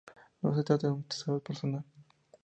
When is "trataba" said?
0.63-0.93